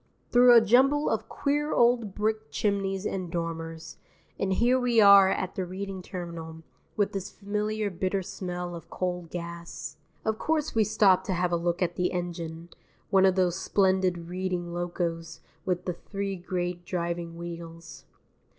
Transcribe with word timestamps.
Through 0.31 0.57
a 0.57 0.61
jumble 0.61 1.11
of 1.11 1.29
queer 1.29 1.71
old 1.73 2.15
brick 2.15 2.49
chimneys 2.49 3.05
and 3.05 3.31
dormers, 3.31 3.97
and 4.39 4.51
here 4.53 4.79
we 4.79 4.99
are 4.99 5.29
at 5.29 5.53
the 5.53 5.63
Reading 5.63 6.01
Terminal, 6.01 6.63
with 6.97 7.15
its 7.15 7.29
familiar 7.29 7.91
bitter 7.91 8.23
smell 8.23 8.73
of 8.73 8.89
coal 8.89 9.27
gas. 9.29 9.97
Of 10.25 10.39
course 10.39 10.73
we 10.73 10.85
stop 10.85 11.23
to 11.25 11.33
have 11.33 11.51
a 11.51 11.55
look 11.55 11.83
at 11.83 11.97
the 11.97 12.13
engine, 12.13 12.69
one 13.11 13.27
of 13.27 13.35
those 13.35 13.59
splendid 13.59 14.27
Reading 14.27 14.73
locos 14.73 15.39
with 15.67 15.85
the 15.85 15.93
three 15.93 16.35
great 16.35 16.83
driving 16.83 17.37
wheels. 17.37 18.05